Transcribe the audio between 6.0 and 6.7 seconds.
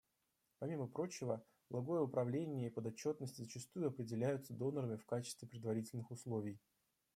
условий.